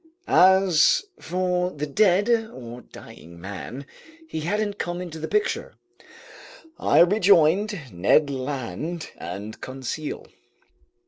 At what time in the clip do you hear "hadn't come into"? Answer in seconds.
4.39-5.19